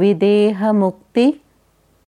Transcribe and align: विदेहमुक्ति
विदेहमुक्ति 0.00 1.26